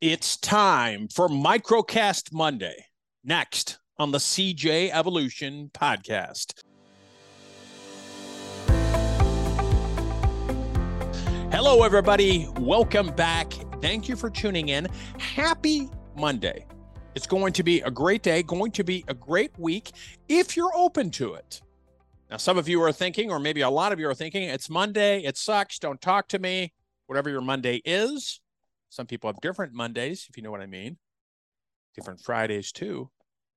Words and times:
It's 0.00 0.38
time 0.38 1.08
for 1.08 1.28
Microcast 1.28 2.32
Monday. 2.32 2.86
Next 3.22 3.80
on 3.98 4.12
the 4.12 4.16
CJ 4.16 4.88
Evolution 4.94 5.70
podcast. 5.74 6.62
Hello, 11.52 11.82
everybody. 11.82 12.48
Welcome 12.60 13.08
back. 13.08 13.52
Thank 13.82 14.08
you 14.08 14.16
for 14.16 14.30
tuning 14.30 14.70
in. 14.70 14.88
Happy 15.18 15.90
Monday. 16.16 16.64
It's 17.14 17.26
going 17.26 17.52
to 17.52 17.62
be 17.62 17.82
a 17.82 17.90
great 17.90 18.22
day, 18.22 18.42
going 18.42 18.72
to 18.72 18.82
be 18.82 19.04
a 19.06 19.12
great 19.12 19.52
week 19.58 19.90
if 20.30 20.56
you're 20.56 20.74
open 20.74 21.10
to 21.10 21.34
it. 21.34 21.60
Now, 22.30 22.38
some 22.38 22.56
of 22.56 22.70
you 22.70 22.80
are 22.80 22.92
thinking, 22.92 23.30
or 23.30 23.38
maybe 23.38 23.60
a 23.60 23.68
lot 23.68 23.92
of 23.92 24.00
you 24.00 24.08
are 24.08 24.14
thinking, 24.14 24.44
it's 24.44 24.70
Monday, 24.70 25.20
it 25.24 25.36
sucks, 25.36 25.78
don't 25.78 26.00
talk 26.00 26.26
to 26.28 26.38
me, 26.38 26.72
whatever 27.06 27.28
your 27.28 27.42
Monday 27.42 27.82
is. 27.84 28.40
Some 28.90 29.06
people 29.06 29.28
have 29.28 29.40
different 29.40 29.72
Mondays, 29.72 30.26
if 30.28 30.36
you 30.36 30.42
know 30.42 30.50
what 30.50 30.60
I 30.60 30.66
mean, 30.66 30.98
different 31.94 32.20
Fridays 32.20 32.72
too. 32.72 33.10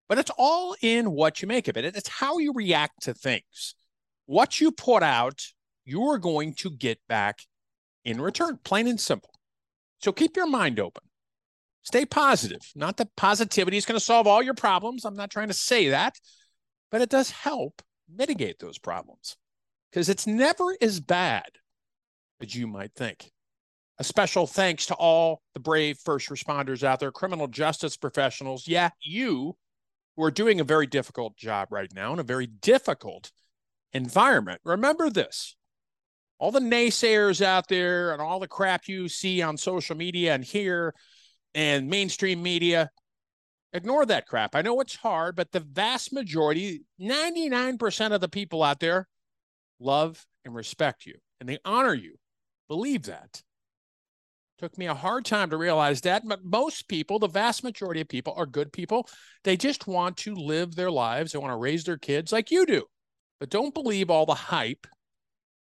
But 0.08 0.20
it's 0.20 0.32
all 0.38 0.76
in 0.82 1.12
what 1.12 1.42
you 1.42 1.48
make 1.48 1.68
of 1.68 1.76
it. 1.76 1.86
It's 1.86 2.10
how 2.10 2.38
you 2.38 2.54
react 2.54 3.04
to 3.04 3.14
things. 3.14 3.76
What 4.26 4.62
you 4.62 4.72
put 4.72 5.04
out, 5.04 5.42
you're 5.86 6.18
going 6.18 6.54
to 6.56 6.70
get 6.70 7.00
back 7.10 7.40
in 8.06 8.22
return, 8.22 8.60
plain 8.64 8.88
and 8.88 9.00
simple. 9.00 9.34
So 10.00 10.12
keep 10.12 10.36
your 10.36 10.48
mind 10.48 10.80
open. 10.80 11.04
Stay 11.84 12.06
positive. 12.06 12.62
Not 12.76 12.98
that 12.98 13.16
positivity 13.16 13.78
is 13.78 13.86
going 13.86 14.00
to 14.00 14.06
solve 14.06 14.28
all 14.28 14.42
your 14.42 14.54
problems. 14.54 15.04
I'm 15.04 15.16
not 15.16 15.32
trying 15.32 15.50
to 15.50 15.54
say 15.54 15.90
that, 15.90 16.16
but 16.92 17.02
it 17.02 17.10
does 17.10 17.32
help 17.32 17.82
mitigate 18.14 18.60
those 18.60 18.78
problems 18.78 19.36
because 19.92 20.10
it's 20.10 20.28
never 20.28 20.78
as 20.80 21.00
bad 21.00 21.50
as 22.42 22.56
you 22.56 22.68
might 22.68 22.94
think. 22.96 23.33
A 24.00 24.04
special 24.04 24.48
thanks 24.48 24.88
to 24.88 24.96
all 24.96 25.42
the 25.54 25.60
brave 25.60 25.98
first 26.00 26.30
responders 26.30 26.84
out 26.84 27.00
there, 27.00 27.12
criminal 27.12 27.48
justice 27.48 27.96
professionals. 27.96 28.68
Yeah, 28.68 28.90
you 29.00 29.56
who 30.16 30.24
are 30.24 30.32
doing 30.32 30.60
a 30.60 30.64
very 30.64 30.88
difficult 30.88 31.38
job 31.38 31.68
right 31.72 31.92
now 31.94 32.14
in 32.14 32.20
a 32.20 32.24
very 32.24 32.48
difficult 32.48 33.32
environment. 33.94 34.62
Remember 34.64 35.10
this 35.10 35.56
all 36.40 36.52
the 36.52 36.60
naysayers 36.60 37.42
out 37.42 37.68
there 37.70 38.12
and 38.12 38.22
all 38.22 38.40
the 38.40 38.48
crap 38.48 38.88
you 38.88 39.08
see 39.08 39.42
on 39.42 39.56
social 39.56 39.96
media 39.96 40.34
and 40.34 40.44
here 40.44 40.94
and 41.56 41.88
mainstream 41.88 42.44
media, 42.44 42.90
ignore 43.72 44.06
that 44.06 44.28
crap. 44.28 44.56
I 44.56 44.62
know 44.62 44.82
it's 44.82 44.96
hard, 44.96 45.36
but 45.36 45.52
the 45.52 45.62
vast 45.62 46.12
majority, 46.12 46.84
99% 47.00 48.12
of 48.12 48.20
the 48.20 48.28
people 48.28 48.62
out 48.62 48.80
there, 48.80 49.08
love 49.80 50.26
and 50.44 50.54
respect 50.54 51.06
you 51.06 51.16
and 51.40 51.48
they 51.48 51.60
honor 51.64 51.94
you. 51.94 52.16
Believe 52.68 53.04
that. 53.04 53.42
Took 54.64 54.78
me 54.78 54.86
a 54.86 54.96
hard 54.96 55.26
time 55.26 55.50
to 55.50 55.58
realize 55.58 56.00
that, 56.02 56.26
but 56.26 56.46
most 56.46 56.88
people, 56.88 57.20
the 57.20 57.28
vast 57.28 57.66
majority 57.66 58.00
of 58.00 58.08
people, 58.08 58.34
are 58.38 58.46
good 58.46 58.72
people. 58.72 59.10
They 59.44 59.58
just 59.58 59.88
want 59.88 60.16
to 60.20 60.34
live 60.34 60.74
their 60.74 60.90
lives. 60.90 61.34
They 61.34 61.40
want 61.40 61.52
to 61.52 61.58
raise 61.58 61.84
their 61.84 61.98
kids 61.98 62.32
like 62.32 62.50
you 62.50 62.66
do. 62.66 62.86
But 63.42 63.50
don't 63.50 63.74
believe 63.74 64.10
all 64.10 64.26
the 64.26 64.34
hype 64.34 64.88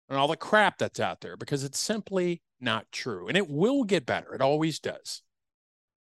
and 0.08 0.20
all 0.20 0.28
the 0.28 0.38
crap 0.38 0.78
that's 0.78 1.00
out 1.00 1.22
there 1.22 1.36
because 1.36 1.64
it's 1.64 1.80
simply 1.80 2.44
not 2.60 2.92
true. 2.92 3.28
And 3.28 3.36
it 3.36 3.50
will 3.50 3.86
get 3.86 4.06
better. 4.06 4.36
It 4.36 4.42
always 4.42 4.78
does. 4.78 5.24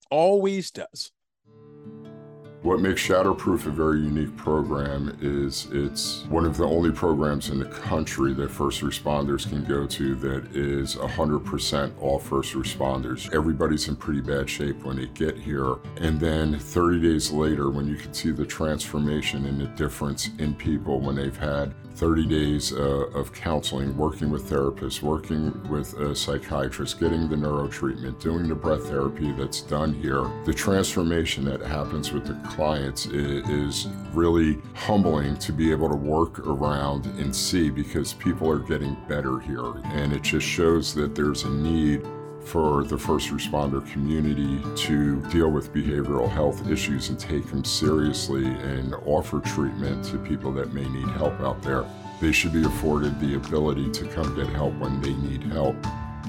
Always 0.09 0.71
does. 0.71 1.11
What 2.67 2.81
makes 2.81 3.01
Shatterproof 3.01 3.65
a 3.65 3.69
very 3.69 4.01
unique 4.01 4.35
program 4.35 5.17
is 5.21 5.69
it's 5.71 6.25
one 6.25 6.43
of 6.43 6.57
the 6.57 6.65
only 6.65 6.91
programs 6.91 7.49
in 7.49 7.59
the 7.59 7.65
country 7.65 8.33
that 8.33 8.51
first 8.51 8.81
responders 8.81 9.47
can 9.47 9.63
go 9.63 9.87
to 9.87 10.15
that 10.15 10.53
is 10.53 10.97
100% 10.97 11.93
all 12.01 12.19
first 12.19 12.55
responders. 12.55 13.33
Everybody's 13.33 13.87
in 13.87 13.95
pretty 13.95 14.19
bad 14.19 14.49
shape 14.49 14.83
when 14.83 14.97
they 14.97 15.05
get 15.05 15.37
here. 15.37 15.77
And 15.95 16.19
then 16.19 16.59
30 16.59 16.99
days 16.99 17.31
later, 17.31 17.69
when 17.69 17.87
you 17.87 17.95
can 17.95 18.13
see 18.13 18.31
the 18.31 18.45
transformation 18.45 19.45
and 19.45 19.61
the 19.61 19.67
difference 19.67 20.29
in 20.37 20.53
people 20.53 20.99
when 20.99 21.15
they've 21.15 21.37
had 21.37 21.73
30 21.97 22.27
days 22.27 22.73
uh, 22.73 23.07
of 23.15 23.33
counseling, 23.33 23.97
working 23.97 24.29
with 24.29 24.47
therapists, 24.47 25.01
working 25.01 25.51
with 25.67 25.95
a 25.95 26.15
psychiatrist, 26.15 26.99
getting 26.99 27.27
the 27.27 27.35
neuro 27.35 27.67
treatment, 27.67 28.19
doing 28.19 28.47
the 28.47 28.53
breath 28.53 28.83
therapy 28.87 29.31
that's 29.31 29.61
done 29.61 29.95
here. 29.95 30.29
The 30.45 30.53
transformation 30.53 31.43
that 31.45 31.59
happens 31.61 32.11
with 32.11 32.27
the 32.27 32.35
clients 32.57 33.05
really 34.13 34.59
humbling 34.73 35.37
to 35.37 35.53
be 35.53 35.69
able 35.69 35.87
to 35.87 35.95
work 35.95 36.39
around 36.39 37.05
and 37.05 37.33
see 37.33 37.69
because 37.69 38.13
people 38.13 38.49
are 38.49 38.57
getting 38.57 38.97
better 39.07 39.39
here. 39.39 39.75
And 39.85 40.11
it 40.11 40.23
just 40.23 40.47
shows 40.47 40.95
that 40.95 41.13
there's 41.13 41.43
a 41.43 41.51
need 41.51 42.01
for 42.41 42.83
the 42.83 42.97
first 42.97 43.29
responder 43.29 43.87
community 43.91 44.59
to 44.75 45.21
deal 45.29 45.51
with 45.51 45.71
behavioral 45.71 46.27
health 46.27 46.67
issues 46.67 47.09
and 47.09 47.19
take 47.19 47.45
them 47.45 47.63
seriously 47.63 48.47
and 48.47 48.95
offer 49.05 49.39
treatment 49.39 50.03
to 50.05 50.17
people 50.17 50.51
that 50.53 50.73
may 50.73 50.87
need 50.89 51.09
help 51.09 51.39
out 51.41 51.61
there. 51.61 51.85
They 52.19 52.31
should 52.31 52.53
be 52.53 52.65
afforded 52.65 53.19
the 53.19 53.35
ability 53.35 53.91
to 53.91 54.07
come 54.07 54.35
get 54.35 54.47
help 54.47 54.73
when 54.79 54.99
they 54.99 55.13
need 55.13 55.43
help. 55.43 55.75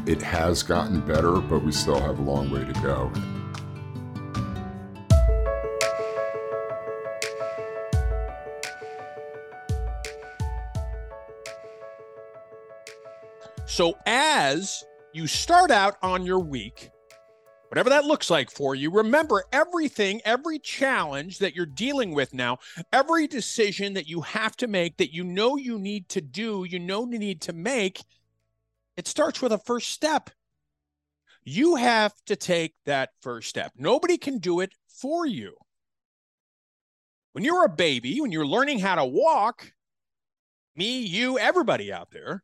It 0.05 0.21
has 0.21 0.63
gotten 0.63 1.01
better, 1.01 1.41
but 1.41 1.61
we 1.61 1.73
still 1.73 1.99
have 1.99 2.19
a 2.19 2.23
long 2.23 2.51
way 2.51 2.67
to 2.67 2.73
go. 2.83 3.11
So, 13.69 13.99
as 14.07 14.83
you 15.13 15.27
start 15.27 15.71
out 15.71 15.99
on 16.03 16.25
your 16.25 16.39
week, 16.39 16.91
whatever 17.69 17.91
that 17.91 18.07
looks 18.07 18.31
like 18.31 18.51
for 18.51 18.75
you, 18.75 18.91
remember 18.91 19.45
everything, 19.53 20.23
every 20.25 20.59
challenge 20.59 21.39
that 21.41 21.55
you're 21.55 21.67
dealing 21.67 22.15
with 22.15 22.33
now, 22.33 22.59
every 22.95 23.27
decision 23.27 23.93
that 23.93 24.09
you 24.09 24.23
have 24.23 24.57
to 24.57 24.67
make 24.67 24.97
that 24.97 25.13
you 25.13 25.23
know 25.23 25.59
you 25.59 25.79
need 25.79 26.09
to 26.09 26.23
do, 26.23 26.65
you 26.67 26.79
know 26.79 27.07
you 27.07 27.19
need 27.19 27.43
to 27.43 27.53
make, 27.53 28.03
it 28.97 29.07
starts 29.07 29.43
with 29.43 29.53
a 29.53 29.59
first 29.59 29.91
step. 29.91 30.31
You 31.45 31.77
have 31.77 32.15
to 32.25 32.37
take 32.37 32.75
that 32.87 33.11
first 33.21 33.51
step. 33.51 33.73
Nobody 33.77 34.17
can 34.17 34.39
do 34.39 34.61
it 34.61 34.73
for 34.89 35.27
you. 35.27 35.55
When 37.33 37.45
you're 37.45 37.67
a 37.67 37.69
baby, 37.69 38.19
when 38.23 38.33
you're 38.33 38.47
learning 38.47 38.79
how 38.79 38.95
to 38.95 39.05
walk, 39.05 39.75
me, 40.75 41.01
you, 41.01 41.39
everybody 41.39 41.93
out 41.93 42.11
there, 42.11 42.43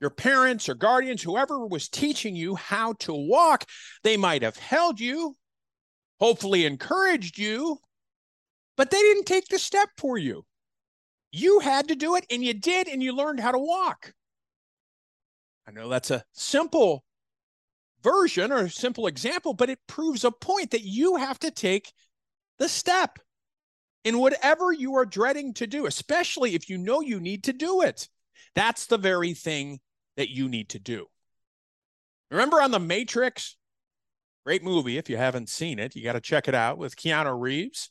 your 0.00 0.10
parents 0.10 0.68
or 0.68 0.74
guardians, 0.74 1.22
whoever 1.22 1.66
was 1.66 1.88
teaching 1.88 2.36
you 2.36 2.54
how 2.54 2.92
to 2.94 3.12
walk, 3.12 3.64
they 4.04 4.16
might 4.16 4.42
have 4.42 4.56
held 4.56 5.00
you, 5.00 5.36
hopefully 6.20 6.64
encouraged 6.66 7.38
you, 7.38 7.78
but 8.76 8.90
they 8.90 9.00
didn't 9.00 9.26
take 9.26 9.48
the 9.48 9.58
step 9.58 9.88
for 9.98 10.16
you. 10.16 10.44
You 11.32 11.58
had 11.58 11.88
to 11.88 11.96
do 11.96 12.16
it 12.16 12.24
and 12.30 12.44
you 12.44 12.54
did, 12.54 12.88
and 12.88 13.02
you 13.02 13.14
learned 13.14 13.40
how 13.40 13.52
to 13.52 13.58
walk. 13.58 14.14
I 15.66 15.72
know 15.72 15.88
that's 15.88 16.10
a 16.10 16.24
simple 16.32 17.04
version 18.02 18.52
or 18.52 18.68
simple 18.68 19.06
example, 19.06 19.52
but 19.52 19.68
it 19.68 19.80
proves 19.86 20.24
a 20.24 20.30
point 20.30 20.70
that 20.70 20.84
you 20.84 21.16
have 21.16 21.38
to 21.40 21.50
take 21.50 21.92
the 22.58 22.68
step 22.68 23.18
in 24.04 24.18
whatever 24.18 24.72
you 24.72 24.94
are 24.94 25.04
dreading 25.04 25.52
to 25.54 25.66
do, 25.66 25.86
especially 25.86 26.54
if 26.54 26.70
you 26.70 26.78
know 26.78 27.00
you 27.00 27.20
need 27.20 27.44
to 27.44 27.52
do 27.52 27.82
it. 27.82 28.08
That's 28.54 28.86
the 28.86 28.96
very 28.96 29.34
thing 29.34 29.80
that 30.18 30.28
you 30.28 30.48
need 30.48 30.68
to 30.70 30.78
do. 30.78 31.06
Remember 32.30 32.60
on 32.60 32.72
The 32.72 32.80
Matrix? 32.80 33.56
Great 34.44 34.62
movie. 34.62 34.98
If 34.98 35.08
you 35.08 35.16
haven't 35.16 35.48
seen 35.48 35.78
it, 35.78 35.94
you 35.94 36.02
got 36.02 36.14
to 36.14 36.20
check 36.20 36.48
it 36.48 36.54
out 36.54 36.76
with 36.76 36.96
Keanu 36.96 37.40
Reeves. 37.40 37.90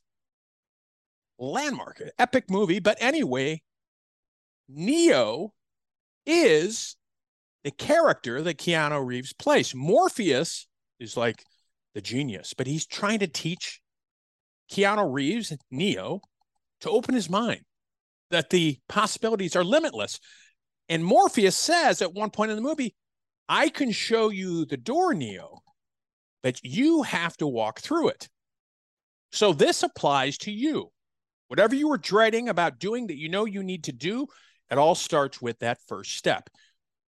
Landmark, 1.40 2.02
epic 2.20 2.50
movie. 2.50 2.80
But 2.80 2.98
anyway, 3.00 3.62
Neo 4.68 5.54
is 6.26 6.98
the 7.64 7.72
character 7.72 8.42
that 8.42 8.58
Keanu 8.58 9.06
Reeves 9.06 9.34
plays. 9.34 9.74
Morpheus 9.74 10.68
is 11.00 11.16
like 11.16 11.46
the 11.94 12.02
genius, 12.02 12.54
but 12.54 12.68
he's 12.68 12.86
trying 12.86 13.20
to 13.20 13.28
teach 13.28 13.82
Keanu 14.70 15.12
Reeves, 15.12 15.56
Neo, 15.72 16.20
to 16.82 16.90
open 16.90 17.16
his 17.16 17.30
mind 17.30 17.62
that 18.32 18.50
the 18.50 18.80
possibilities 18.90 19.56
are 19.56 19.64
limitless. 19.64 20.20
And 20.90 21.04
Morpheus 21.04 21.56
says 21.56 22.02
at 22.02 22.14
one 22.14 22.30
point 22.30 22.52
in 22.52 22.58
the 22.58 22.64
movie, 22.64 22.96
I 23.50 23.70
can 23.70 23.92
show 23.92 24.30
you 24.30 24.66
the 24.66 24.78
door, 24.78 25.14
Neo, 25.14 25.60
but 26.44 26.64
you 26.64 27.04
have 27.04 27.36
to 27.38 27.48
walk 27.48 27.80
through 27.80 28.10
it. 28.10 28.30
So 29.32 29.54
this 29.54 29.84
applies 29.84 30.38
to 30.40 30.52
you. 30.52 30.92
Whatever 31.48 31.76
you 31.76 31.88
were 31.88 31.98
dreading 31.98 32.50
about 32.50 32.80
doing 32.80 33.08
that 33.08 33.18
you 33.18 33.30
know 33.30 33.46
you 33.46 33.64
need 33.64 33.86
to 33.86 33.94
do, 33.94 34.28
it 34.70 34.78
all 34.78 34.96
starts 34.96 35.42
with 35.42 35.60
that 35.60 35.80
first 35.88 36.18
step. 36.18 36.50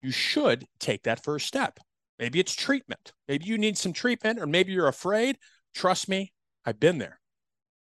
You 0.03 0.11
should 0.11 0.67
take 0.79 1.05
that 1.05 1.25
first 1.25 1.47
step. 1.47 1.79
Maybe 2.19 2.41
it's 2.41 2.55
treatment. 2.55 3.13
Maybe 3.27 3.47
you 3.47 3.59
need 3.59 3.79
some 3.79 3.93
treatment, 3.93 4.39
or 4.39 4.47
maybe 4.47 4.73
you're 4.73 4.89
afraid. 4.89 5.39
Trust 5.75 6.09
me, 6.09 6.33
I've 6.65 6.81
been 6.81 6.99
there. 6.99 7.21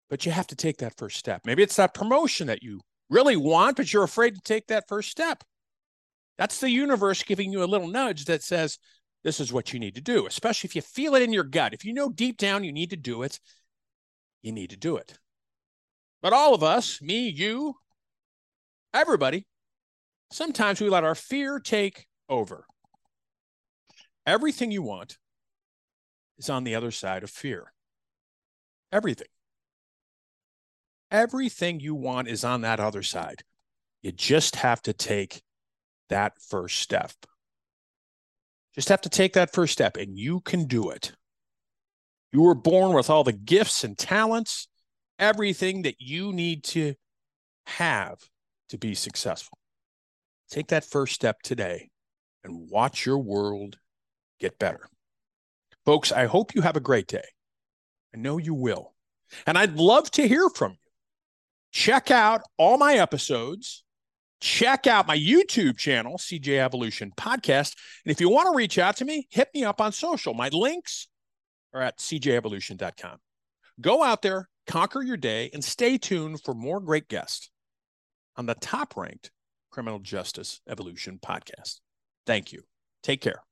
But 0.09 0.25
you 0.25 0.33
have 0.33 0.47
to 0.49 0.57
take 0.57 0.79
that 0.79 0.97
first 0.97 1.19
step. 1.19 1.43
Maybe 1.45 1.63
it's 1.63 1.77
that 1.77 1.95
promotion 1.95 2.47
that 2.47 2.63
you 2.63 2.81
really 3.11 3.37
want, 3.37 3.77
but 3.77 3.93
you're 3.93 4.05
afraid 4.05 4.35
to 4.35 4.41
take 4.41 4.69
that 4.69 4.89
first 4.89 5.11
step. 5.11 5.45
That's 6.41 6.59
the 6.59 6.71
universe 6.71 7.23
giving 7.23 7.53
you 7.53 7.63
a 7.63 7.67
little 7.67 7.87
nudge 7.87 8.25
that 8.25 8.43
says, 8.43 8.79
this 9.23 9.41
is 9.41 9.53
what 9.53 9.75
you 9.75 9.79
need 9.79 9.97
to 9.97 10.01
do, 10.01 10.27
especially 10.27 10.69
if 10.69 10.75
you 10.75 10.81
feel 10.81 11.15
it 11.15 11.21
in 11.23 11.35
your 11.35 11.45
gut. 11.45 11.75
If 11.75 11.85
you 11.85 11.93
know 11.93 12.09
deep 12.09 12.39
down 12.39 12.65
you 12.65 12.73
need 12.73 12.89
to 12.91 12.97
do 12.97 13.25
it, 13.25 13.39
you 14.41 14.51
need 14.51 14.71
to 14.71 14.79
do 14.79 14.97
it. 14.97 15.19
But 16.23 16.33
all 16.33 16.55
of 16.55 16.63
us, 16.63 17.03
me, 17.03 17.29
you, 17.29 17.75
everybody, 18.95 19.47
sometimes 20.33 20.81
we 20.81 20.89
let 20.89 21.05
our 21.05 21.15
fear 21.15 21.61
take 21.61 22.07
over. 22.27 22.65
Everything 24.27 24.71
you 24.71 24.81
want 24.81 25.19
is 26.39 26.49
on 26.49 26.65
the 26.65 26.75
other 26.75 26.91
side 26.91 27.23
of 27.23 27.29
fear. 27.29 27.71
Everything. 28.91 29.29
Everything 31.11 31.81
you 31.81 31.95
want 31.95 32.29
is 32.29 32.45
on 32.45 32.63
that 32.63 32.81
other 32.81 33.03
side. 33.03 33.43
You 34.01 34.11
just 34.11 34.57
have 34.57 34.81
to 34.85 34.95
take 34.95 35.43
that 36.11 36.35
first 36.41 36.79
step. 36.79 37.13
Just 38.75 38.89
have 38.89 39.01
to 39.01 39.09
take 39.09 39.33
that 39.33 39.53
first 39.53 39.73
step, 39.73 39.97
and 39.97 40.17
you 40.17 40.41
can 40.41 40.67
do 40.67 40.91
it. 40.91 41.13
You 42.33 42.43
were 42.43 42.55
born 42.55 42.93
with 42.93 43.11
all 43.11 43.25
the 43.25 43.33
gifts 43.33 43.83
and 43.83 43.99
talents, 43.99 44.69
everything 45.19 45.83
that 45.83 45.97
you 45.99 46.33
need 46.33 46.63
to 46.65 46.95
have 47.67 48.21
to 48.69 48.79
be 48.79 48.95
successful. 48.95 49.59
Take 50.51 50.69
that 50.69 50.85
first 50.85 51.15
step 51.15 51.43
today 51.43 51.91
and 52.45 52.71
watch 52.71 53.05
your 53.05 53.19
world 53.19 53.79
get 54.39 54.59
better. 54.59 54.89
Folks, 55.85 56.13
I 56.13 56.27
hope 56.27 56.55
you 56.55 56.63
have 56.63 56.77
a 56.77 56.81
great 56.81 57.07
day. 57.07 57.25
I 58.15 58.19
know 58.19 58.39
you 58.39 58.55
will. 58.55 58.95
And 59.47 59.57
I'd 59.57 59.77
love 59.77 60.11
to 60.13 60.27
hear 60.27 60.49
from 60.49 60.73
you. 60.73 60.79
Check 61.73 62.11
out 62.11 62.43
all 62.57 62.79
my 62.79 62.95
episodes. 62.95 63.85
Check 64.41 64.87
out 64.87 65.07
my 65.07 65.17
YouTube 65.17 65.77
channel, 65.77 66.17
CJ 66.17 66.59
Evolution 66.59 67.13
Podcast. 67.17 67.77
And 68.05 68.11
if 68.11 68.21
you 68.21 68.31
want 68.31 68.51
to 68.51 68.57
reach 68.57 68.79
out 68.79 68.97
to 68.97 69.05
me, 69.05 69.27
hit 69.31 69.49
me 69.55 69.65
up 69.65 69.81
on 69.81 69.93
social. 69.93 70.33
My 70.35 70.49
links 70.49 71.09
are 71.75 71.83
at 71.83 71.99
cjevolution.com. 71.99 73.19
Go 73.81 74.03
out 74.03 74.23
there, 74.23 74.49
conquer 74.67 75.03
your 75.03 75.17
day, 75.17 75.51
and 75.53 75.65
stay 75.65 75.99
tuned 75.99 76.43
for 76.43 76.55
more 76.55 76.81
great 76.81 77.09
guests 77.09 77.51
on 78.37 78.47
the 78.47 78.55
top 78.55 78.97
ranked 78.97 79.31
Criminal 79.71 79.99
Justice 79.99 80.61
Evolution 80.69 81.19
podcast. 81.23 81.81
Thank 82.27 82.53
you. 82.53 82.63
Take 83.03 83.21
care. 83.21 83.43